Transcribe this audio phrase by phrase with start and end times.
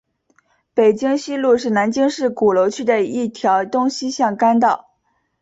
[0.73, 4.89] 北京西路是南京市鼓楼区的一条东西向干道。